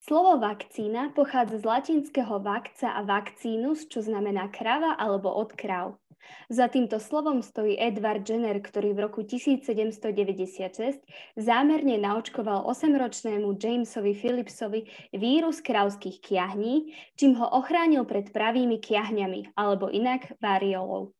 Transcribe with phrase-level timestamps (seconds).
[0.00, 6.00] Slovo vakcína pochádza z latinského vakca a vakcínus, čo znamená krava alebo od kráv.
[6.48, 11.04] Za týmto slovom stojí Edward Jenner, ktorý v roku 1796
[11.36, 14.80] zámerne naočkoval 8-ročnému Jamesovi Phillipsovi
[15.12, 21.12] vírus kravských kiahní, čím ho ochránil pred pravými kiahňami, alebo inak variolou.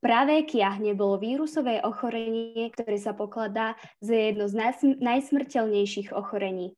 [0.00, 4.56] Pravé kiahne bolo vírusové ochorenie, ktoré sa pokladá za jedno z
[4.96, 6.72] najsmrteľnejších ochorení.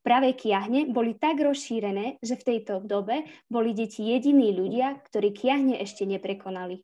[0.00, 5.76] Pravé kiahne boli tak rozšírené, že v tejto dobe boli deti jediní ľudia, ktorí kiahne
[5.76, 6.80] ešte neprekonali.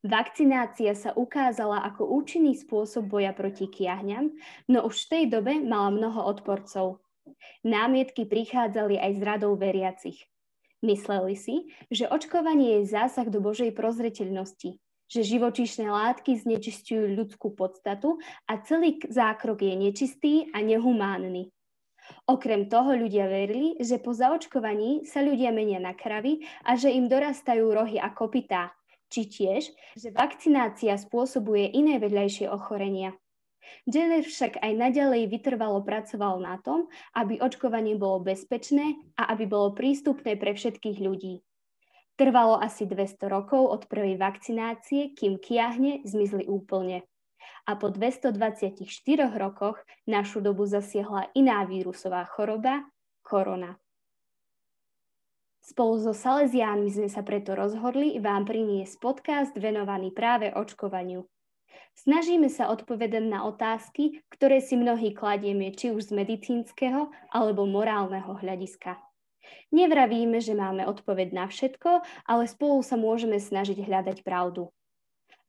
[0.00, 4.32] Vakcinácia sa ukázala ako účinný spôsob boja proti kiahňam,
[4.72, 7.04] no už v tej dobe mala mnoho odporcov.
[7.62, 10.24] Námietky prichádzali aj z radou veriacich.
[10.82, 18.16] Mysleli si, že očkovanie je zásah do Božej prozreteľnosti, že živočíšne látky znečistujú ľudskú podstatu
[18.48, 21.52] a celý zákrok je nečistý a nehumánny.
[22.24, 27.06] Okrem toho ľudia verili, že po zaočkovaní sa ľudia menia na kravy a že im
[27.06, 28.72] dorastajú rohy a kopytá,
[29.12, 33.12] či tiež, že vakcinácia spôsobuje iné vedľajšie ochorenia.
[33.86, 39.76] Jenner však aj naďalej vytrvalo pracoval na tom, aby očkovanie bolo bezpečné a aby bolo
[39.76, 41.44] prístupné pre všetkých ľudí.
[42.16, 47.08] Trvalo asi 200 rokov od prvej vakcinácie, kým kiahne zmizli úplne
[47.66, 48.82] a po 224
[49.38, 52.82] rokoch našu dobu zasiahla iná vírusová choroba,
[53.22, 53.78] korona.
[55.62, 61.22] Spolu so Salesiánmi sme sa preto rozhodli vám priniesť podcast venovaný práve očkovaniu.
[61.94, 68.42] Snažíme sa odpovedať na otázky, ktoré si mnohí kladieme či už z medicínskeho alebo morálneho
[68.42, 69.11] hľadiska.
[69.72, 74.68] Nevravíme, že máme odpoveď na všetko, ale spolu sa môžeme snažiť hľadať pravdu.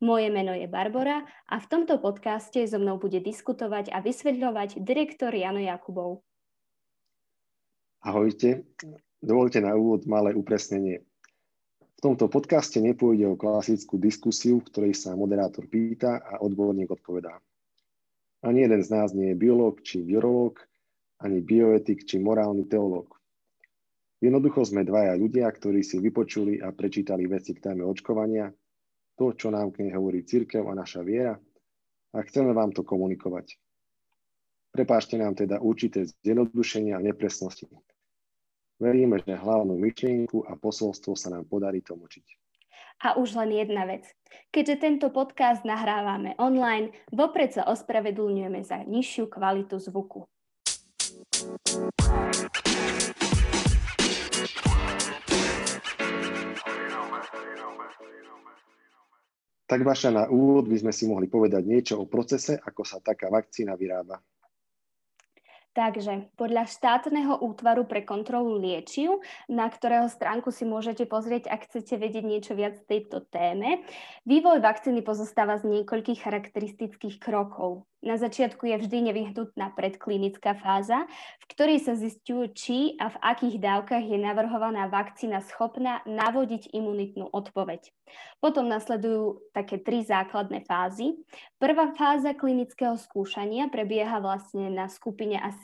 [0.03, 5.31] Moje meno je Barbara a v tomto podcaste so mnou bude diskutovať a vysvetľovať direktor
[5.31, 6.27] Jano Jakubov.
[8.03, 8.67] Ahojte,
[9.23, 11.07] dovolte na úvod malé upresnenie.
[11.79, 17.39] V tomto podcaste nepôjde o klasickú diskusiu, v ktorej sa moderátor pýta a odborník odpovedá.
[18.43, 20.59] Ani jeden z nás nie je biológ či virológ,
[21.23, 23.22] ani bioetik či morálny teológ.
[24.23, 28.47] Jednoducho sme dvaja ľudia, ktorí si vypočuli a prečítali veci k téme očkovania
[29.19, 31.35] to, čo nám k nej hovorí církev a naša viera
[32.15, 33.59] a chceme vám to komunikovať.
[34.71, 37.67] Prepášte nám teda určité zjednodušenia a nepresnosti.
[38.79, 42.25] Veríme, že hlavnú myšlienku a posolstvo sa nám podarí tlmočiť.
[43.03, 44.07] A už len jedna vec.
[44.55, 50.23] Keďže tento podcast nahrávame online, vopred sa ospravedlňujeme za nižšiu kvalitu zvuku.
[59.73, 63.33] Tak Vaša, na úvod by sme si mohli povedať niečo o procese, ako sa taká
[63.33, 64.21] vakcína vyrába.
[65.73, 71.97] Takže podľa štátneho útvaru pre kontrolu liečiv, na ktorého stránku si môžete pozrieť, ak chcete
[71.97, 73.81] vedieť niečo viac v tejto téme,
[74.21, 77.89] vývoj vakcíny pozostáva z niekoľkých charakteristických krokov.
[78.03, 81.07] Na začiatku je vždy nevyhnutná predklinická fáza,
[81.39, 87.31] v ktorej sa zistujú, či a v akých dávkach je navrhovaná vakcína schopná navodiť imunitnú
[87.31, 87.95] odpoveď.
[88.43, 91.15] Potom nasledujú také tri základné fázy.
[91.55, 95.62] Prvá fáza klinického skúšania prebieha vlastne na skupine asi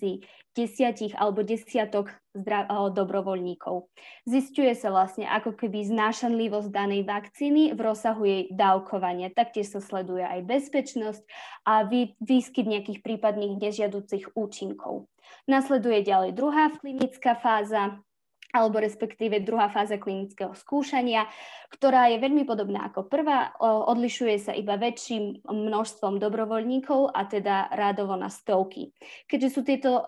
[0.58, 3.88] desiatich alebo desiatok zdra- dobrovoľníkov.
[4.28, 9.32] Zistuje sa vlastne ako keby znášanlivosť danej vakcíny v rozsahu jej dávkovania.
[9.32, 11.24] Taktiež sa sleduje aj bezpečnosť
[11.64, 15.08] a vý- výskyt nejakých prípadných nežiaducich účinkov.
[15.46, 18.02] Nasleduje ďalej druhá klinická fáza,
[18.50, 21.30] alebo respektíve druhá fáza klinického skúšania,
[21.70, 28.18] ktorá je veľmi podobná ako prvá, odlišuje sa iba väčším množstvom dobrovoľníkov a teda rádovo
[28.18, 28.90] na stovky.
[29.30, 30.02] Keďže sú tieto,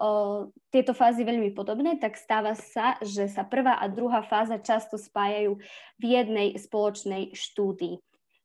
[0.73, 5.61] tieto fázy veľmi podobné, tak stáva sa, že sa prvá a druhá fáza často spájajú
[6.01, 8.01] v jednej spoločnej štúdii.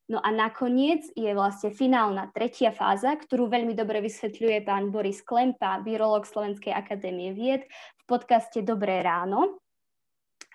[0.06, 5.82] No a nakoniec je vlastne finálna tretia fáza, ktorú veľmi dobre vysvetľuje pán Boris Klempa,
[5.82, 9.58] virológ Slovenskej akadémie vied v podcaste Dobré ráno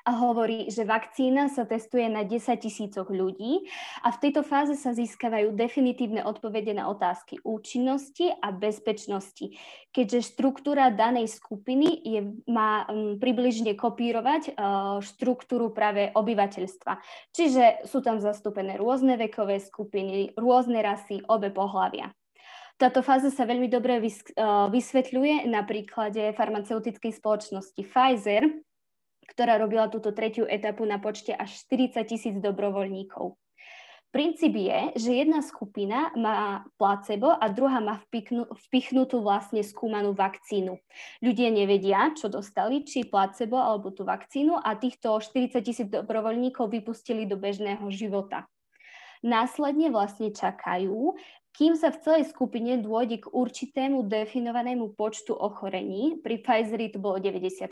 [0.02, 3.70] a hovorí, že vakcína sa testuje na 10 tisícoch ľudí
[4.02, 9.54] a v tejto fáze sa získavajú definitívne odpovede na otázky účinnosti a bezpečnosti,
[9.94, 12.20] keďže štruktúra danej skupiny je,
[12.50, 16.98] má um, približne kopírovať uh, štruktúru práve obyvateľstva.
[17.36, 22.10] Čiže sú tam zastúpené rôzne vekové skupiny, rôzne rasy, obe pohľavia.
[22.82, 28.50] Táto fáza sa veľmi dobre vysvetľuje na príklade farmaceutickej spoločnosti Pfizer,
[29.32, 33.40] ktorá robila túto tretiu etapu na počte až 40 tisíc dobrovoľníkov.
[34.12, 40.76] Princíp je, že jedna skupina má placebo a druhá má vpichnú, vpichnutú vlastne skúmanú vakcínu.
[41.24, 47.24] Ľudia nevedia, čo dostali, či placebo alebo tú vakcínu a týchto 40 tisíc dobrovoľníkov vypustili
[47.24, 48.52] do bežného života.
[49.24, 51.16] Následne vlastne čakajú,
[51.52, 56.20] kým sa v celej skupine dôjde k určitému definovanému počtu ochorení.
[56.24, 57.68] Pri Pfizeri to bolo 94.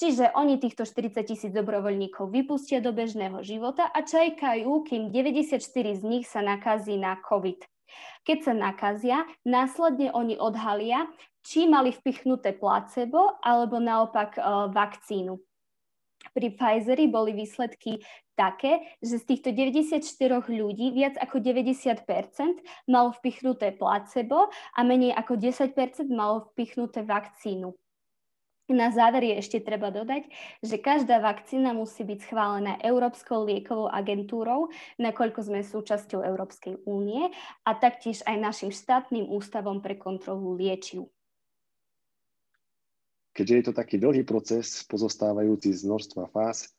[0.00, 5.60] Čiže oni týchto 40 tisíc dobrovoľníkov vypustia do bežného života a čakajú, kým 94
[5.96, 7.62] z nich sa nakazí na COVID.
[8.24, 11.04] Keď sa nakazia, následne oni odhalia,
[11.40, 14.40] či mali vpichnuté placebo alebo naopak e,
[14.70, 15.49] vakcínu.
[16.30, 18.00] Pri Pfizeri boli výsledky
[18.38, 20.00] také, že z týchto 94
[20.48, 22.06] ľudí viac ako 90%
[22.88, 25.76] malo vpichnuté placebo a menej ako 10%
[26.08, 27.76] malo vpichnuté vakcínu.
[28.70, 30.30] Na záver je ešte treba dodať,
[30.62, 37.34] že každá vakcína musí byť schválená Európskou liekovou agentúrou, nakoľko sme súčasťou Európskej únie
[37.66, 41.10] a taktiež aj našim štátnym ústavom pre kontrolu liečiv.
[43.30, 46.70] Keďže je to taký dlhý proces, pozostávajúci z množstva fáz,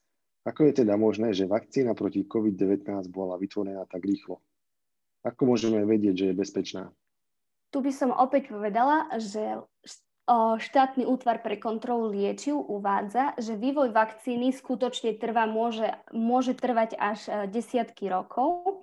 [0.41, 4.41] ako je teda možné, že vakcína proti COVID-19 bola vytvorená tak rýchlo?
[5.21, 6.83] Ako môžeme vedieť, že je bezpečná?
[7.71, 9.61] Tu by som opäť povedala, že
[10.57, 17.19] štátny útvar pre kontrolu liečiv uvádza, že vývoj vakcíny skutočne trvá, môže, môže trvať až
[17.27, 18.80] e, desiatky rokov,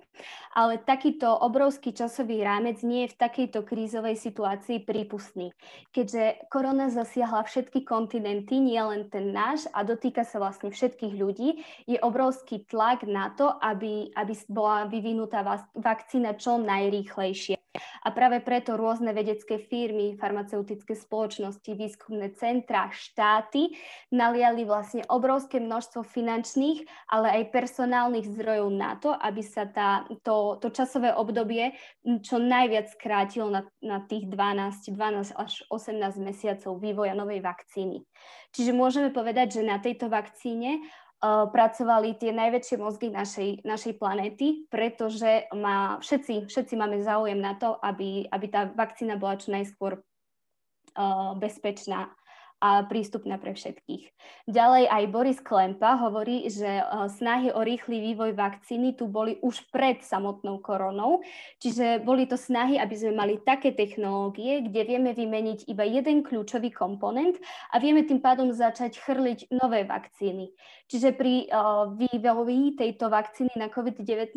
[0.55, 5.51] ale takýto obrovský časový rámec nie je v takejto krízovej situácii prípustný.
[5.91, 11.61] Keďže korona zasiahla všetky kontinenty, nie len ten náš a dotýka sa vlastne všetkých ľudí,
[11.85, 15.43] je obrovský tlak na to, aby, aby bola vyvinutá
[15.75, 17.58] vakcína čo najrýchlejšie.
[17.77, 23.77] A práve preto rôzne vedecké firmy, farmaceutické spoločnosti, výskumné centra, štáty
[24.09, 30.57] naliali vlastne obrovské množstvo finančných, ale aj personálnych zdrojov na to, aby sa tá, to,
[30.57, 31.77] to časové obdobie
[32.25, 38.01] čo najviac skrátilo na, na tých 12, 12 až 18 mesiacov vývoja novej vakcíny.
[38.49, 40.81] Čiže môžeme povedať, že na tejto vakcíne
[41.23, 47.75] pracovali tie najväčšie mozgy našej, našej planéty, pretože má, všetci, všetci máme záujem na to,
[47.83, 52.15] aby, aby tá vakcína bola čo najskôr uh, bezpečná
[52.59, 54.11] a prístupná pre všetkých.
[54.51, 59.71] Ďalej aj Boris Klempa hovorí, že e, snahy o rýchly vývoj vakcíny tu boli už
[59.71, 61.23] pred samotnou koronou,
[61.63, 66.75] čiže boli to snahy, aby sme mali také technológie, kde vieme vymeniť iba jeden kľúčový
[66.75, 67.39] komponent
[67.71, 70.51] a vieme tým pádom začať chrliť nové vakcíny.
[70.89, 74.33] Čiže pri uh, vývoji tejto vakcíny na COVID-19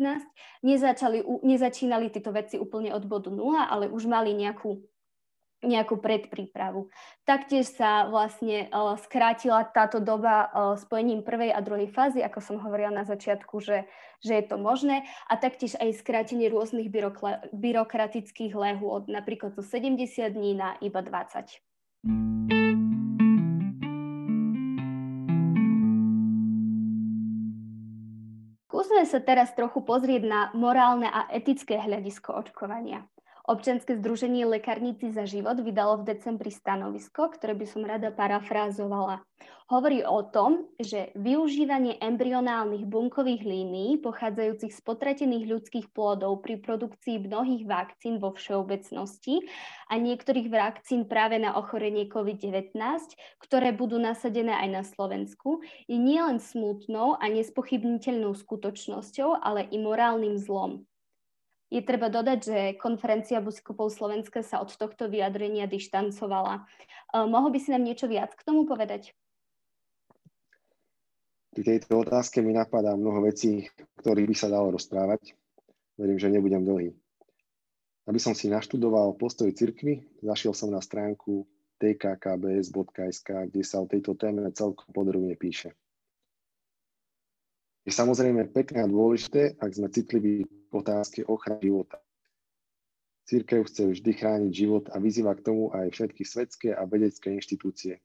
[0.61, 4.77] nezačali, nezačínali tieto veci úplne od bodu nula, ale už mali nejakú
[5.63, 6.91] nejakú predprípravu.
[7.23, 12.55] Taktiež sa vlastne uh, skrátila táto doba uh, spojením prvej a druhej fázy, ako som
[12.59, 13.87] hovorila na začiatku, že,
[14.19, 20.03] že je to možné, a taktiež aj skrátenie rôznych byrokla- byrokratických lehôd, napríklad zo 70
[20.35, 21.63] dní na iba 20.
[28.73, 33.07] Skúsme sa teraz trochu pozrieť na morálne a etické hľadisko očkovania.
[33.43, 39.19] Občianske združenie Lekárnici za život vydalo v decembri stanovisko, ktoré by som rada parafrázovala.
[39.67, 47.27] Hovorí o tom, že využívanie embryonálnych bunkových línií pochádzajúcich z potratených ľudských plodov pri produkcii
[47.27, 49.43] mnohých vakcín vo všeobecnosti
[49.91, 52.79] a niektorých vakcín práve na ochorenie COVID-19,
[53.43, 55.59] ktoré budú nasadené aj na Slovensku,
[55.91, 60.87] je nielen smutnou a nespochybniteľnou skutočnosťou, ale i morálnym zlom.
[61.73, 66.69] Je treba dodať, že konferencia biskupov Slovenska sa od tohto vyjadrenia dištancovala.
[67.09, 69.17] Uh, mohol by si nám niečo viac k tomu povedať?
[71.49, 73.69] Pri tejto otázke mi napadá mnoho vecí,
[74.01, 75.33] ktorých by sa dalo rozprávať.
[75.97, 76.93] Verím, že nebudem dlhý.
[78.05, 81.49] Aby som si naštudoval postoj cirkvy, zašiel som na stránku
[81.81, 85.73] tkkbs.sk, kde sa o tejto téme celkom podrobne píše.
[87.83, 91.99] Je samozrejme pekné a dôležité, ak sme citliví v otázke ochrany života.
[93.27, 97.99] Církev chce vždy chrániť život a vyzýva k tomu aj všetky svetské a vedecké inštitúcie,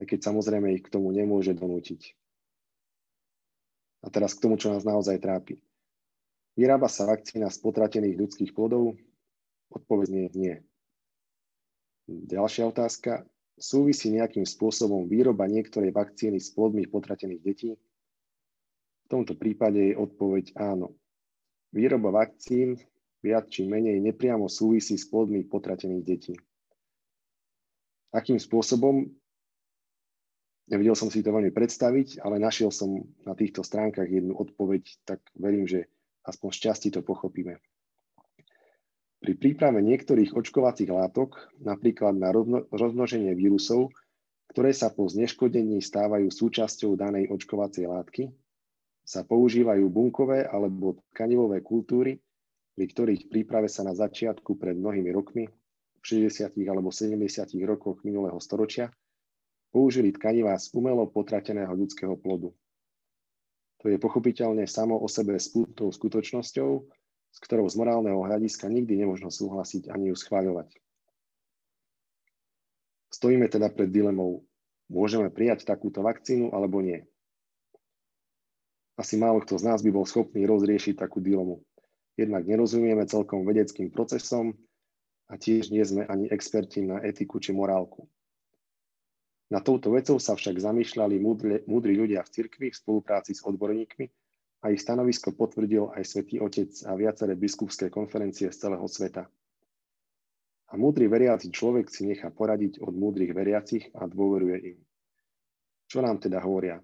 [0.00, 2.16] aj keď samozrejme ich k tomu nemôže donútiť.
[4.04, 5.60] A teraz k tomu, čo nás naozaj trápi.
[6.58, 8.98] Vyrába sa vakcína z potratených ľudských plodov?
[9.72, 10.58] Odpovedne nie.
[12.08, 13.28] Ďalšia otázka.
[13.58, 17.70] Súvisí nejakým spôsobom výroba niektorej vakcíny s plodmi potratených detí?
[19.08, 20.92] V tomto prípade je odpoveď áno.
[21.72, 22.76] Výroba vakcín
[23.24, 26.36] viac či menej nepriamo súvisí s plodmi potratených detí.
[28.12, 29.08] Akým spôsobom?
[30.68, 35.24] Nevedel som si to veľmi predstaviť, ale našiel som na týchto stránkach jednu odpoveď, tak
[35.32, 35.88] verím, že
[36.28, 37.56] aspoň šťastí to pochopíme.
[39.24, 42.28] Pri príprave niektorých očkovacích látok, napríklad na
[42.68, 43.88] rozmnoženie vírusov,
[44.52, 48.28] ktoré sa po zneškodení stávajú súčasťou danej očkovacej látky,
[49.08, 52.20] sa používajú bunkové alebo tkanivové kultúry,
[52.76, 55.48] pri ktorých príprave sa na začiatku pred mnohými rokmi,
[55.98, 56.52] v 60.
[56.68, 57.16] alebo 70.
[57.64, 58.92] rokoch minulého storočia,
[59.72, 62.52] použili tkanivá z umelo potrateného ľudského plodu.
[63.80, 66.70] To je pochopiteľne samo o sebe spútou skutočnosťou,
[67.32, 70.68] s ktorou z morálneho hľadiska nikdy nemožno súhlasiť ani ju schváľovať.
[73.08, 74.44] Stojíme teda pred dilemou,
[74.92, 77.08] môžeme prijať takúto vakcínu alebo nie.
[78.98, 81.62] Asi málo kto z nás by bol schopný rozriešiť takú dilemu.
[82.18, 84.58] Jednak nerozumieme celkom vedeckým procesom
[85.30, 88.10] a tiež nie sme ani experti na etiku či morálku.
[89.54, 91.14] Na touto vecou sa však zamýšľali
[91.64, 94.10] múdri ľudia v cirkvi v spolupráci s odborníkmi
[94.66, 99.30] a ich stanovisko potvrdil aj svätý Otec a viaceré biskupské konferencie z celého sveta.
[100.68, 104.78] A múdry veriaci človek si nechá poradiť od múdrych veriacich a dôveruje im.
[105.88, 106.82] Čo nám teda hovoria?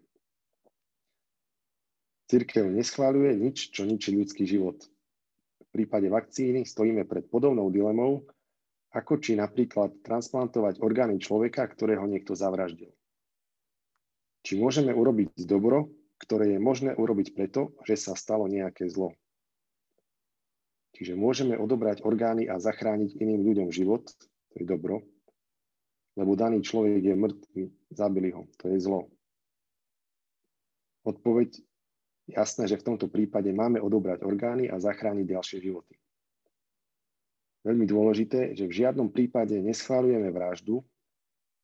[2.29, 4.81] Cirkev neschváľuje nič, čo ničí ľudský život–
[5.75, 8.23] prípade vakcíny stojíme pred podobnou dilemou,
[8.95, 12.95] ako či napríklad transplantovať orgány človeka, ktorého niekto zavraždil.
[14.47, 15.91] Či môžeme urobiť dobro,
[16.23, 19.19] ktoré je možné urobiť preto, že sa stalo nejaké zlo.
[20.95, 24.07] Čiže môžeme odobrať orgány a zachrániť iným ľuďom život,
[24.55, 25.03] to je dobro,
[26.15, 29.11] lebo daný človek je mŕtvý, zabili ho, to je zlo.
[31.03, 31.59] Odpoveď
[32.29, 35.95] jasné, že v tomto prípade máme odobrať orgány a zachrániť ďalšie životy.
[37.65, 40.85] Veľmi dôležité, že v žiadnom prípade neschválujeme vraždu,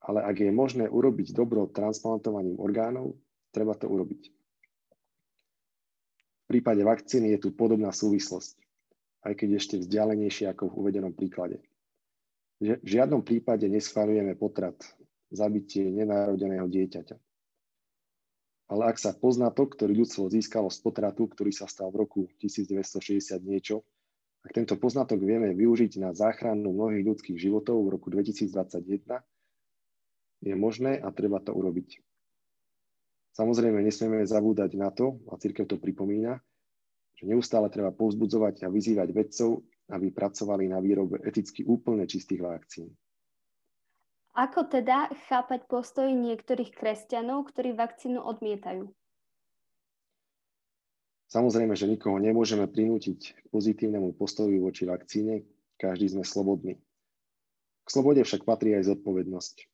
[0.00, 3.20] ale ak je možné urobiť dobro transplantovaním orgánov,
[3.52, 4.32] treba to urobiť.
[6.40, 8.56] V prípade vakcíny je tu podobná súvislosť,
[9.28, 11.60] aj keď ešte vzdialenejšie ako v uvedenom príklade.
[12.60, 14.76] V žiadnom prípade neschválujeme potrat,
[15.32, 17.16] zabitie nenarodeného dieťaťa.
[18.70, 23.42] Ale ak sa poznatok, ktorý ľudstvo získalo z potratu, ktorý sa stal v roku 1960
[23.42, 23.82] niečo,
[24.46, 29.26] ak tento poznatok vieme využiť na záchranu mnohých ľudských životov v roku 2021,
[30.40, 32.00] je možné a treba to urobiť.
[33.34, 36.40] Samozrejme, nesmieme zabúdať na to, a církev to pripomína,
[37.18, 42.88] že neustále treba povzbudzovať a vyzývať vedcov, aby pracovali na výrobe eticky úplne čistých vakcín.
[44.40, 48.88] Ako teda chápať postoj niektorých kresťanov, ktorí vakcínu odmietajú?
[51.28, 55.44] Samozrejme, že nikoho nemôžeme prinútiť k pozitívnemu postoju voči vakcíne,
[55.76, 56.80] každý sme slobodní.
[57.84, 59.68] K slobode však patrí aj zodpovednosť.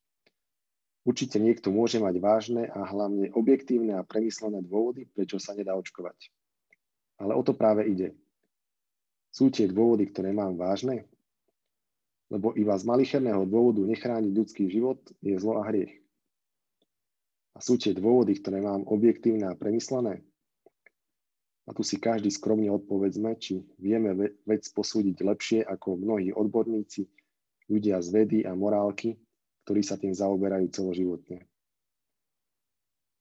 [1.07, 6.35] Určite niekto môže mať vážne a hlavne objektívne a premyslené dôvody, prečo sa nedá očkovať.
[7.23, 8.19] Ale o to práve ide.
[9.31, 11.07] Sú tie dôvody, ktoré mám vážne?
[12.31, 15.95] Lebo iba z malicherného dôvodu nechrániť ľudský život je zlo a hriech.
[17.57, 20.21] A sú tie dôvody, ktoré mám objektívne a premyslené?
[21.67, 24.15] A tu si každý skromne odpovedzme, či vieme
[24.47, 27.11] vec posúdiť lepšie ako mnohí odborníci,
[27.67, 29.19] ľudia z vedy a morálky,
[29.67, 31.43] ktorí sa tým zaoberajú celoživotne.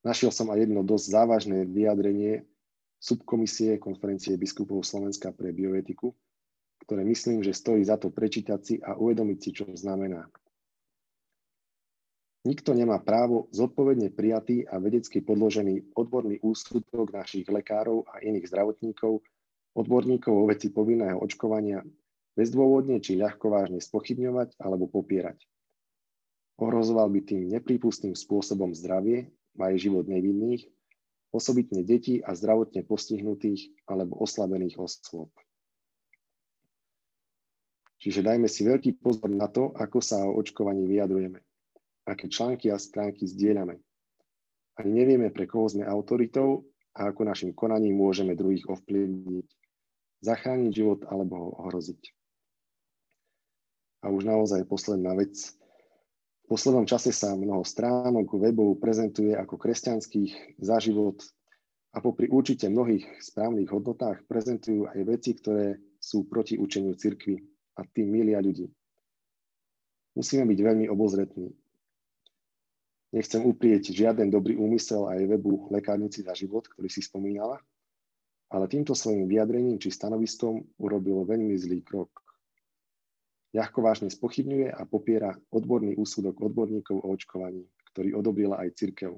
[0.06, 2.46] Našiel som aj jedno dosť závažné vyjadrenie
[3.02, 6.14] subkomisie konferencie biskupov Slovenska pre bioetiku,
[6.86, 10.30] ktoré myslím, že stojí za to prečítať si a uvedomiť si, čo znamená.
[12.46, 19.18] Nikto nemá právo zodpovedne prijatý a vedecky podložený odborný úsudok našich lekárov a iných zdravotníkov,
[19.74, 21.82] odborníkov o veci povinného očkovania
[22.38, 25.42] bezdôvodne či ľahko vážne spochybňovať alebo popierať.
[26.62, 30.70] Ohrozoval by tým neprípustným spôsobom zdravie aj život nevinných,
[31.34, 35.34] osobitne detí a zdravotne postihnutých alebo oslabených osôb.
[37.96, 41.40] Čiže dajme si veľký pozor na to, ako sa o očkovaní vyjadrujeme,
[42.04, 43.80] aké články a stránky zdieľame.
[44.76, 49.48] Ani nevieme, pre koho sme autoritou a ako našim konaním môžeme druhých ovplyvniť,
[50.20, 52.12] zachrániť život alebo ho ohroziť.
[54.04, 55.56] A už naozaj posledná vec.
[56.46, 61.24] V poslednom čase sa mnoho stránok webov prezentuje ako kresťanských za život
[61.96, 67.84] a popri určite mnohých správnych hodnotách prezentujú aj veci, ktoré sú proti učeniu cirkvi a
[67.84, 68.66] tým milia ľudí.
[70.16, 71.52] Musíme byť veľmi obozretní.
[73.12, 77.60] Nechcem uprieť žiaden dobrý úmysel aj webu Lekárnici za život, ktorý si spomínala,
[78.48, 82.10] ale týmto svojim vyjadrením či stanoviskom urobil veľmi zlý krok.
[83.54, 87.64] Ľahko vážne spochybňuje a popiera odborný úsudok odborníkov o očkovaní,
[87.94, 89.16] ktorý odobrila aj cirkev.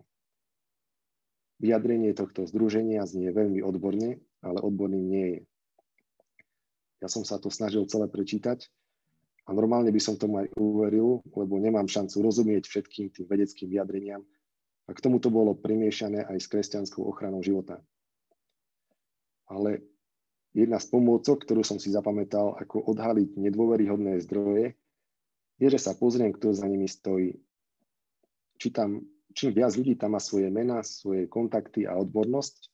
[1.59, 5.41] Vyjadrenie tohto združenia znie veľmi odborne ale odborným nie je.
[6.99, 8.67] Ja som sa to snažil celé prečítať
[9.47, 14.23] a normálne by som tomu aj uveril, lebo nemám šancu rozumieť všetkým tým vedeckým vyjadreniam
[14.88, 17.78] a k tomu to bolo primiešané aj s kresťanskou ochranou života.
[19.49, 19.85] Ale
[20.52, 24.75] jedna z pomôcok, ktorú som si zapamätal, ako odhaliť nedôveryhodné zdroje,
[25.59, 27.37] je, že sa pozriem, kto za nimi stojí.
[28.59, 32.71] Či tam, čím viac ľudí tam má svoje mená, svoje kontakty a odbornosť,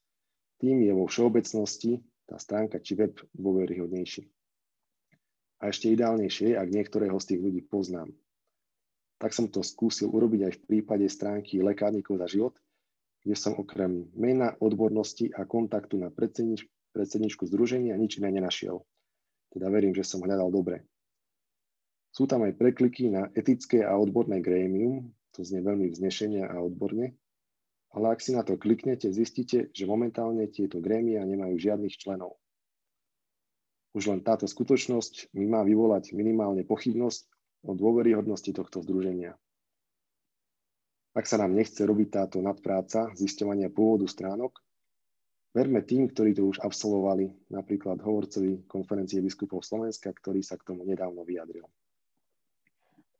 [0.62, 4.24] tým je vo všeobecnosti tá stránka či web dôveryhodnejší.
[5.64, 8.12] A ešte ideálnejšie ak niektorého z tých ľudí poznám.
[9.16, 12.54] Tak som to skúsil urobiť aj v prípade stránky Lekárnikov za život,
[13.24, 18.84] kde som okrem mena, odbornosti a kontaktu na predsednič, predsedničku združenia nič iné nenašiel.
[19.48, 20.84] Teda verím, že som hľadal dobre.
[22.12, 27.16] Sú tam aj prekliky na etické a odborné grémium, to znie veľmi vznešenia a odborne,
[27.94, 32.34] ale ak si na to kliknete, zistíte, že momentálne tieto grémia nemajú žiadnych členov.
[33.94, 37.30] Už len táto skutočnosť mi má vyvolať minimálne pochybnosť
[37.62, 39.38] o dôveryhodnosti tohto združenia.
[41.14, 44.58] Ak sa nám nechce robiť táto nadpráca zisťovania pôvodu stránok,
[45.54, 50.82] verme tým, ktorí to už absolvovali, napríklad hovorcovi konferencie biskupov Slovenska, ktorý sa k tomu
[50.82, 51.70] nedávno vyjadril.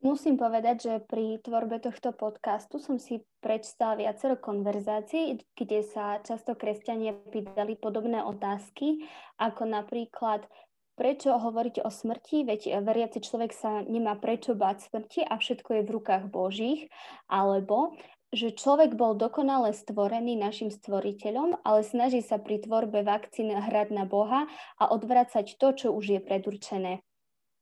[0.05, 6.53] Musím povedať, že pri tvorbe tohto podcastu som si prečítala viacero konverzácií, kde sa často
[6.53, 9.09] kresťania pýtali podobné otázky,
[9.41, 10.45] ako napríklad
[10.93, 15.83] prečo hovoriť o smrti, veď veriaci človek sa nemá prečo báť smrti a všetko je
[15.89, 16.93] v rukách Božích,
[17.25, 17.97] alebo
[18.29, 24.05] že človek bol dokonale stvorený našim stvoriteľom, ale snaží sa pri tvorbe vakcín hrať na
[24.05, 27.01] Boha a odvracať to, čo už je predurčené.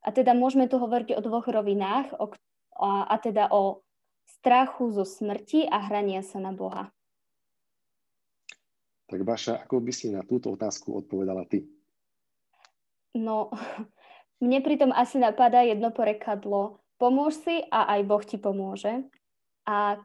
[0.02, 2.35] A teda môžeme tu hovoriť o dvoch rovinách, o,
[2.82, 3.87] a, a teda o
[4.38, 6.90] strachu zo smrti a hrania sa na Boha.
[9.06, 11.68] Tak Baša, ako by si na túto otázku odpovedala ty?
[13.14, 13.52] No,
[14.44, 16.82] mne pritom asi napadá jedno porekadlo.
[16.99, 19.04] Pomôž si a aj Boh ti pomôže.
[19.68, 20.00] A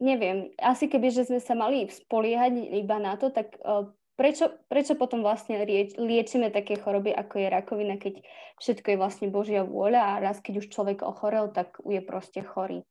[0.00, 4.98] neviem, asi keby, že sme sa mali spoliehať iba na to, tak uh, prečo, prečo
[4.98, 8.18] potom vlastne lieč, liečíme také choroby, ako je rakovina, keď
[8.58, 12.82] všetko je vlastne Božia vôľa a raz, keď už človek ochorel, tak je proste chorý.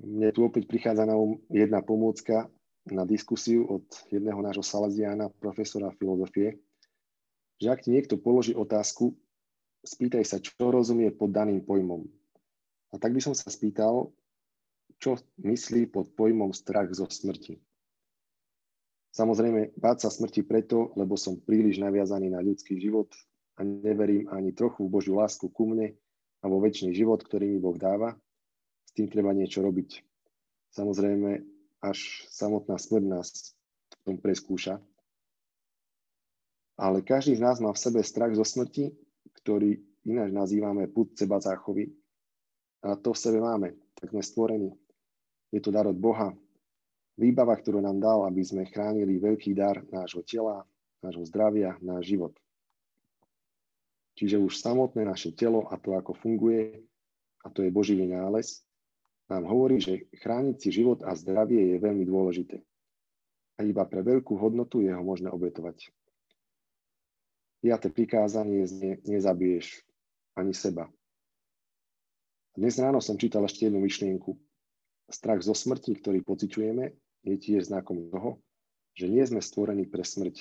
[0.00, 2.48] Mne tu opäť prichádza na um jedna pomôcka
[2.88, 6.56] na diskusiu od jedného nášho Salaziana, profesora filozofie,
[7.60, 9.12] že ak ti niekto položí otázku,
[9.84, 12.08] spýtaj sa, čo rozumie pod daným pojmom.
[12.90, 14.08] A tak by som sa spýtal,
[14.96, 17.60] čo myslí pod pojmom strach zo smrti.
[19.10, 23.10] Samozrejme, báť sa smrti preto, lebo som príliš naviazaný na ľudský život
[23.58, 25.98] a neverím ani trochu v Božiu lásku ku mne
[26.40, 28.14] a vo väčší život, ktorý mi Boh dáva.
[28.86, 30.06] S tým treba niečo robiť.
[30.70, 31.42] Samozrejme,
[31.82, 33.54] až samotná smrť nás
[33.90, 34.78] v tom preskúša.
[36.80, 38.94] Ale každý z nás má v sebe strach zo smrti,
[39.42, 41.92] ktorý ináč nazývame put seba záchovy.
[42.80, 44.72] A to v sebe máme, tak sme stvorení.
[45.52, 46.32] Je to dar od Boha,
[47.20, 50.64] Výbava, ktorú nám dal, aby sme chránili veľký dar nášho tela,
[51.04, 52.32] nášho zdravia, náš život.
[54.16, 56.80] Čiže už samotné naše telo a to, ako funguje,
[57.44, 58.64] a to je Boží vynález,
[59.28, 62.64] nám hovorí, že chrániť si život a zdravie je veľmi dôležité.
[63.60, 65.92] A iba pre veľkú hodnotu je ho možné obetovať.
[67.60, 69.84] Piaté prikázanie znie, nezabiješ
[70.40, 70.88] ani seba.
[72.56, 74.40] Dnes ráno som čítal ešte jednu myšlienku.
[75.12, 78.40] Strach zo smrti, ktorý pociťujeme, je tiež znakom toho,
[78.96, 80.36] že nie sme stvorení pre smrť,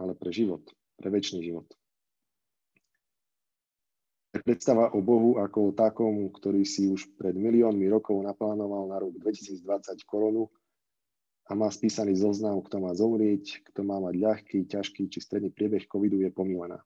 [0.00, 0.64] ale pre život,
[0.96, 1.68] pre väčší život.
[4.32, 9.12] Predstava o Bohu ako o takom, ktorý si už pred miliónmi rokov naplánoval na rok
[9.20, 9.60] 2020
[10.08, 10.48] koronu
[11.46, 15.84] a má spísaný zoznam, kto má zomrieť, kto má mať ľahký, ťažký či stredný priebeh
[15.84, 16.80] covidu, je pomílená.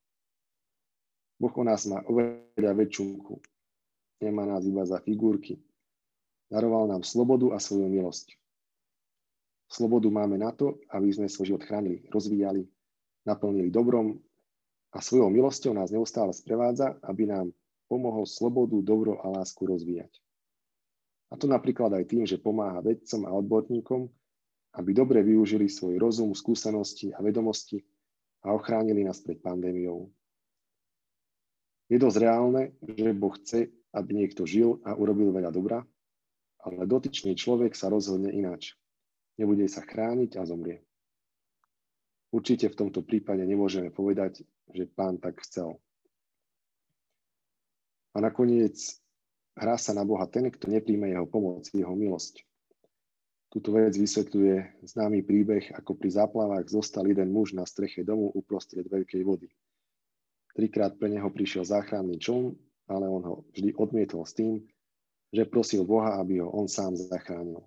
[1.39, 3.39] Boh o nás má oveľa väčšunku.
[4.27, 5.61] Nemá nás iba za figurky.
[6.51, 8.35] Daroval nám slobodu a svoju milosť.
[9.67, 12.63] Slobodu máme na to, aby sme svoj život chránili, rozvíjali,
[13.27, 14.15] naplnili dobrom
[14.95, 17.51] a svojou milosťou nás neustále sprevádza, aby nám
[17.91, 20.23] pomohol slobodu, dobro a lásku rozvíjať.
[21.31, 24.07] A to napríklad aj tým, že pomáha vedcom a odborníkom,
[24.79, 27.83] aby dobre využili svoj rozum, skúsenosti a vedomosti
[28.47, 30.07] a ochránili nás pred pandémiou.
[31.91, 35.83] Je dosť reálne, že Boh chce, aby niekto žil a urobil veľa dobra,
[36.63, 38.75] ale dotyčný človek sa rozhodne ináč
[39.37, 40.83] nebude sa chrániť a zomrie.
[42.35, 44.45] Určite v tomto prípade nemôžeme povedať,
[44.75, 45.79] že pán tak chcel.
[48.17, 48.77] A nakoniec
[49.57, 52.45] hrá sa na Boha ten, kto nepríjme jeho pomoc, jeho milosť.
[53.47, 58.85] Túto vec vysvetľuje známy príbeh, ako pri záplavách zostal jeden muž na streche domu uprostred
[58.85, 59.49] veľkej vody.
[60.53, 62.57] Trikrát pre neho prišiel záchranný čln,
[62.89, 64.65] ale on ho vždy odmietol s tým,
[65.31, 67.61] že prosil Boha, aby ho on sám zachránil.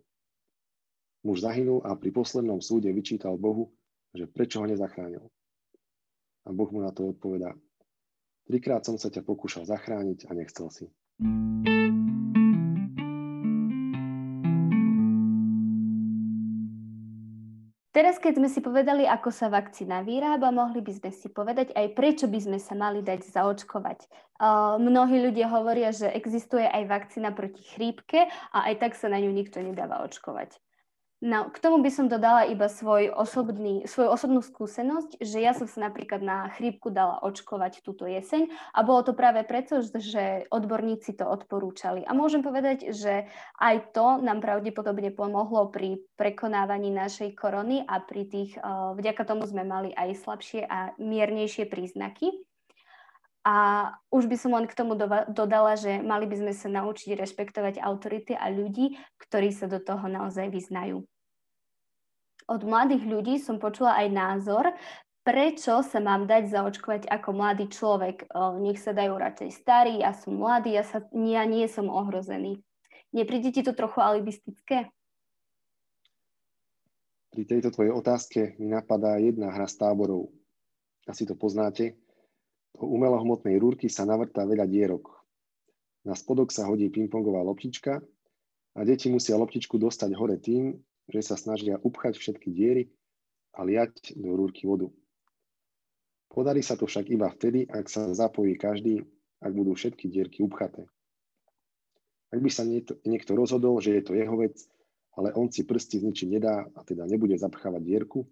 [1.20, 3.76] Muž zahynul a pri poslednom súde vyčítal Bohu,
[4.16, 5.28] že prečo ho nezachránil.
[6.48, 7.52] A Boh mu na to odpovedá,
[8.48, 10.88] trikrát som sa ťa pokúšal zachrániť a nechcel si.
[17.92, 22.00] Teraz, keď sme si povedali, ako sa vakcína vyrába, mohli by sme si povedať aj,
[22.00, 24.08] prečo by sme sa mali dať zaočkovať.
[24.40, 29.20] Uh, mnohí ľudia hovoria, že existuje aj vakcína proti chrípke a aj tak sa na
[29.20, 30.56] ňu nikto nedáva očkovať.
[31.20, 35.68] No, k tomu by som dodala iba svoj osobný, svoju osobnú skúsenosť, že ja som
[35.68, 41.20] sa napríklad na chrípku dala očkovať túto jeseň a bolo to práve preto, že odborníci
[41.20, 42.08] to odporúčali.
[42.08, 43.28] A môžem povedať, že
[43.60, 48.56] aj to nám pravdepodobne pomohlo pri prekonávaní našej korony a pri tých,
[48.96, 52.32] vďaka tomu sme mali aj slabšie a miernejšie príznaky.
[53.50, 53.56] A
[54.14, 54.94] už by som len k tomu
[55.34, 60.06] dodala, že mali by sme sa naučiť rešpektovať autority a ľudí, ktorí sa do toho
[60.06, 61.02] naozaj vyznajú.
[62.46, 64.70] Od mladých ľudí som počula aj názor,
[65.26, 68.30] prečo sa mám dať zaočkovať ako mladý človek.
[68.62, 72.62] Nech sa dajú radšej starí, ja som mladý, ja, sa, ja nie som ohrozený.
[73.18, 74.94] Nepríde ti to trochu alibistické?
[77.34, 80.30] Pri tejto tvojej otázke mi napadá jedna hra s táborov.
[81.10, 81.98] Asi to poznáte
[82.76, 85.10] do umelohmotnej rúrky sa navrtá veľa dierok.
[86.06, 88.00] Na spodok sa hodí pingpongová loptička
[88.78, 90.78] a deti musia loptičku dostať hore tým,
[91.10, 92.84] že sa snažia upchať všetky diery
[93.58, 94.88] a liať do rúrky vodu.
[96.30, 99.02] Podarí sa to však iba vtedy, ak sa zapojí každý,
[99.42, 100.86] ak budú všetky dierky upchaté.
[102.30, 104.54] Ak by sa niekto rozhodol, že je to jeho vec,
[105.18, 108.30] ale on si prsty zničiť nedá a teda nebude zapchávať dierku,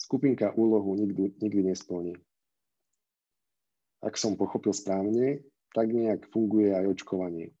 [0.00, 2.16] skupinka úlohu nikdy, nikdy nesplní
[3.98, 5.42] ak som pochopil správne,
[5.74, 7.52] tak nejak funguje aj očkovanie.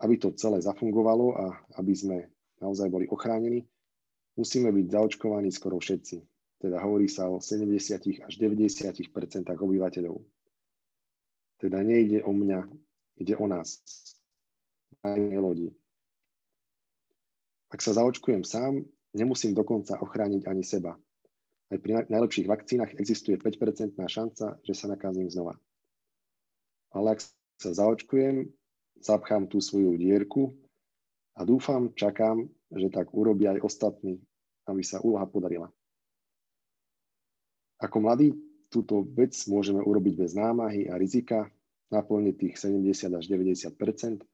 [0.00, 2.16] Aby to celé zafungovalo a aby sme
[2.60, 3.68] naozaj boli ochránení,
[4.36, 6.24] musíme byť zaočkovaní skoro všetci.
[6.60, 9.08] Teda hovorí sa o 70 až 90%
[9.48, 10.16] obyvateľov.
[11.60, 12.60] Teda nejde o mňa,
[13.20, 13.80] ide o nás,
[15.04, 15.68] najmä ľudí.
[17.70, 20.96] Ak sa zaočkujem sám, nemusím dokonca ochrániť ani seba.
[21.70, 25.54] Aj pri najlepších vakcínach existuje 5% šanca, že sa nakazím znova.
[26.90, 27.22] Ale ak
[27.62, 28.50] sa zaočkujem,
[28.98, 30.50] zapchám tú svoju dierku
[31.38, 34.18] a dúfam, čakám, že tak urobia aj ostatní,
[34.66, 35.70] aby sa úloha podarila.
[37.78, 38.34] Ako mladí
[38.66, 41.48] túto vec môžeme urobiť bez námahy a rizika,
[41.90, 44.26] naplniť tých 70 až 90%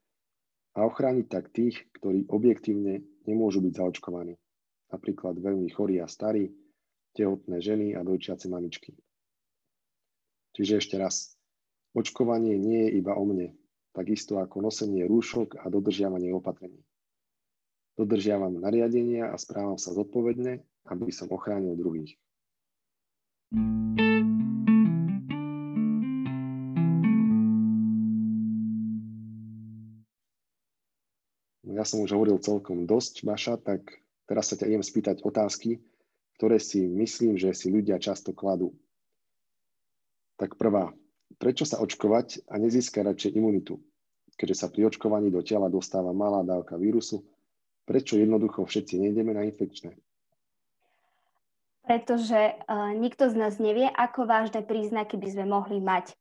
[0.76, 4.36] a ochrániť tak tých, ktorí objektívne nemôžu byť zaočkovaní.
[4.92, 6.52] Napríklad veľmi chorí a starí,
[7.16, 8.92] tehotné ženy a dojčiace mamičky.
[10.52, 11.36] Čiže ešte raz,
[11.96, 13.56] očkovanie nie je iba o mne,
[13.96, 16.84] takisto ako nosenie rúšok a dodržiavanie opatrení.
[17.96, 20.60] Dodržiavam nariadenia a správam sa zodpovedne,
[20.92, 22.20] aby som ochránil druhých.
[31.76, 35.80] Ja som už hovoril celkom dosť, Maša, tak teraz sa ťa idem spýtať otázky,
[36.36, 38.76] ktoré si myslím, že si ľudia často kladú.
[40.36, 40.92] Tak prvá,
[41.40, 43.80] prečo sa očkovať a nezískať radšej imunitu?
[44.36, 47.24] Keďže sa pri očkovaní do tela dostáva malá dávka vírusu,
[47.88, 49.96] prečo jednoducho všetci nejdeme na infekčné?
[51.88, 56.12] Pretože uh, nikto z nás nevie, ako vážne príznaky by sme mohli mať.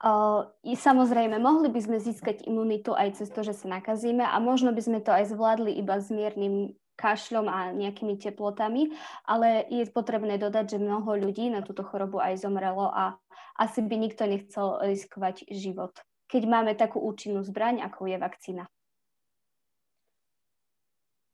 [0.00, 4.72] Uh, samozrejme, mohli by sme získať imunitu aj cez to, že sa nakazíme a možno
[4.72, 8.92] by sme to aj zvládli iba s miernym kašľom a nejakými teplotami,
[9.24, 13.16] ale je potrebné dodať, že mnoho ľudí na túto chorobu aj zomrelo a
[13.56, 15.92] asi by nikto nechcel riskovať život,
[16.28, 18.64] keď máme takú účinnú zbraň, ako je vakcína.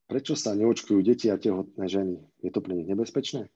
[0.08, 2.16] Prečo sa neočkujú deti a tehotné ženy?
[2.40, 3.52] Je to pre nich nebezpečné?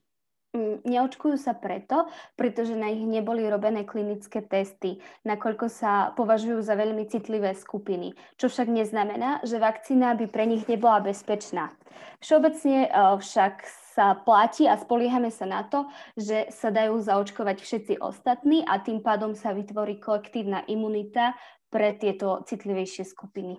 [0.85, 2.05] Neočkujú sa preto,
[2.37, 8.53] pretože na nich neboli robené klinické testy, nakoľko sa považujú za veľmi citlivé skupiny, čo
[8.53, 11.73] však neznamená, že vakcína by pre nich nebola bezpečná.
[12.21, 13.65] Všeobecne e, však
[13.97, 19.01] sa platí a spoliehame sa na to, že sa dajú zaočkovať všetci ostatní a tým
[19.01, 21.33] pádom sa vytvorí kolektívna imunita
[21.73, 23.57] pre tieto citlivejšie skupiny.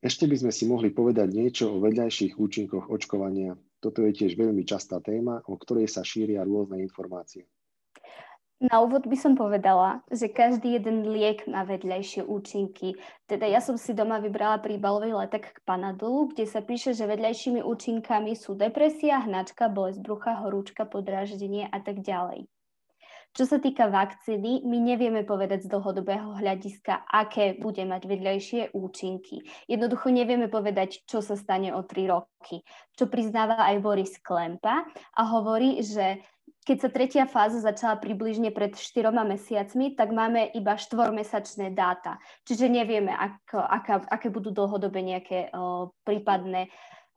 [0.00, 4.66] Ešte by sme si mohli povedať niečo o vedľajších účinkoch očkovania toto je tiež veľmi
[4.66, 7.46] častá téma, o ktorej sa šíria rôzne informácie.
[8.58, 12.98] Na úvod by som povedala, že každý jeden liek má vedľajšie účinky.
[13.30, 17.62] Teda ja som si doma vybrala príbalový letek k Panadolu, kde sa píše, že vedľajšími
[17.62, 22.50] účinkami sú depresia, hnačka, bolesť brucha, horúčka, podráždenie a tak ďalej.
[23.36, 29.44] Čo sa týka vakcíny, my nevieme povedať z dlhodobého hľadiska, aké bude mať vedľajšie účinky.
[29.70, 32.66] Jednoducho nevieme povedať, čo sa stane o 3 roky.
[32.98, 34.82] Čo priznáva aj Boris Klempa
[35.14, 36.18] a hovorí, že
[36.68, 42.20] keď sa tretia fáza začala približne pred štyroma mesiacmi, tak máme iba štvormesačné dáta.
[42.44, 46.68] Čiže nevieme, ako, aká, aké budú dlhodobé nejaké o, prípadné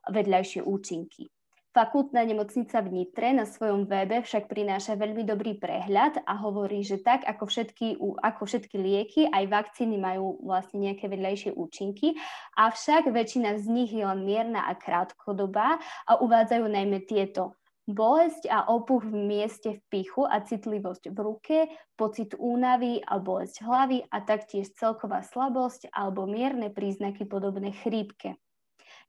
[0.08, 1.28] vedľajšie účinky.
[1.72, 7.00] Fakultná nemocnica v Nitre na svojom webe však prináša veľmi dobrý prehľad a hovorí, že
[7.00, 12.12] tak ako všetky, ako všetky lieky, aj vakcíny majú vlastne nejaké vedľajšie účinky,
[12.60, 17.56] avšak väčšina z nich je len mierna a krátkodobá a uvádzajú najmä tieto
[17.88, 21.58] bolesť a opuch v mieste vpichu a citlivosť v ruke,
[21.96, 28.38] pocit únavy a bolesť hlavy a taktiež celková slabosť alebo mierne príznaky podobné chrípke.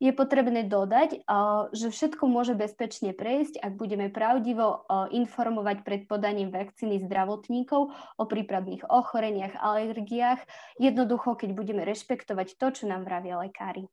[0.03, 1.23] Je potrebné dodať,
[1.71, 4.83] že všetko môže bezpečne prejsť, ak budeme pravdivo
[5.15, 7.87] informovať pred podaním vakcíny zdravotníkov
[8.19, 10.43] o prípadných ochoreniach, alergiách,
[10.75, 13.87] jednoducho, keď budeme rešpektovať to, čo nám vravia lekári.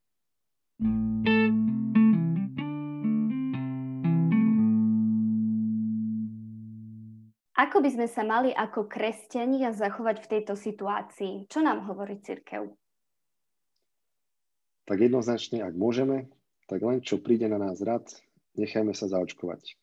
[7.55, 11.47] Ako by sme sa mali ako kresťania zachovať v tejto situácii?
[11.47, 12.80] Čo nám hovorí církev?
[14.91, 16.27] Tak jednoznačne, ak môžeme,
[16.67, 18.11] tak len čo príde na nás rad,
[18.59, 19.79] nechajme sa zaočkovať.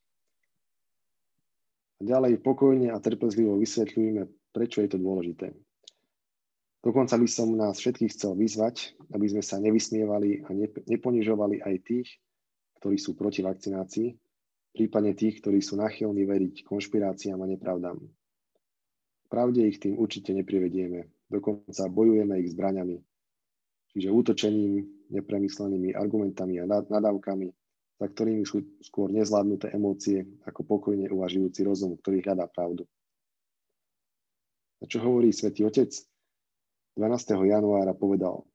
[1.98, 5.56] A ďalej pokojne a trpezlivo vysvetľujeme, prečo je to dôležité.
[6.84, 10.52] Dokonca by som nás všetkých chcel vyzvať, aby sme sa nevysmievali a
[10.92, 12.20] neponižovali aj tých,
[12.84, 14.12] ktorí sú proti vakcinácii,
[14.76, 18.04] prípadne tých, ktorí sú nachylní veriť konšpiráciám a nepravdám.
[19.32, 23.00] Pravde ich tým určite neprivedieme, dokonca bojujeme ich zbraňami,
[23.96, 27.48] čiže útočením, nepremyslenými argumentami a nadávkami,
[27.98, 32.86] za ktorými sú skôr nezvládnuté emócie ako pokojne uvažujúci rozum, ktorý hľadá pravdu.
[34.78, 35.90] A čo hovorí svätý Otec?
[36.98, 37.34] 12.
[37.50, 38.46] januára povedal,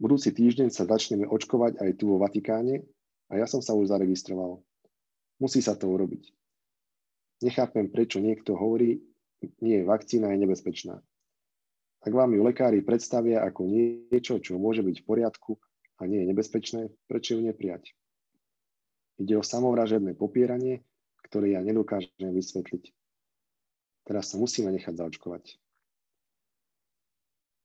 [0.00, 2.84] budúci týždeň sa začneme očkovať aj tu vo Vatikáne
[3.28, 4.60] a ja som sa už zaregistroval.
[5.40, 6.32] Musí sa to urobiť.
[7.44, 9.02] Nechápem, prečo niekto hovorí,
[9.60, 11.02] nie, vakcína je nebezpečná.
[12.02, 15.50] Ak vám ju lekári predstavia ako niečo, čo môže byť v poriadku
[15.98, 17.92] a nie je nebezpečné, prečo ju neprijať?
[19.20, 20.86] Ide o samovražedné popieranie,
[21.28, 22.92] ktoré ja nedokážem vysvetliť.
[24.02, 25.56] Teraz sa musíme nechať zaočkovať.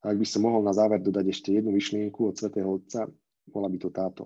[0.06, 3.10] A ak by som mohol na záver dodať ešte jednu myšlienku od svätého Otca,
[3.50, 4.24] bola by to táto.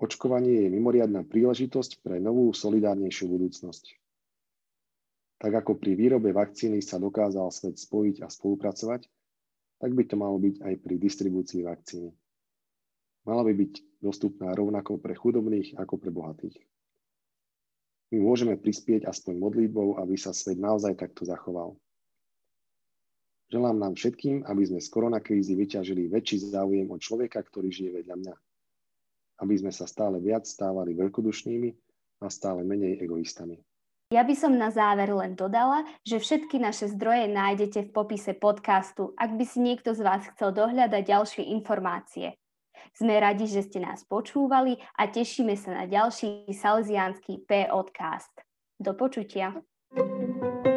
[0.00, 4.00] Očkovanie je mimoriadná príležitosť pre novú, solidárnejšiu budúcnosť.
[5.40, 9.04] Tak ako pri výrobe vakcíny sa dokázal svet spojiť a spolupracovať,
[9.80, 12.12] tak by to malo byť aj pri distribúcii vakcíny.
[13.28, 16.56] Mala by byť dostupná rovnako pre chudobných ako pre bohatých.
[18.10, 21.78] My môžeme prispieť aspoň modlitbou, aby sa svet naozaj takto zachoval.
[23.50, 28.16] Želám nám všetkým, aby sme z koronakrízy vyťažili väčší záujem od človeka, ktorý žije vedľa
[28.18, 28.34] mňa
[29.40, 31.70] aby sme sa stále viac stávali veľkodušnými
[32.20, 33.56] a stále menej egoistami.
[34.10, 39.14] Ja by som na záver len dodala, že všetky naše zdroje nájdete v popise podcastu,
[39.14, 42.34] ak by si niekto z vás chcel dohľadať ďalšie informácie.
[42.94, 48.32] Sme radi, že ste nás počúvali a tešíme sa na ďalší salesiánsky P-podcast.
[48.80, 49.60] Do počutia.
[49.90, 50.69] thank you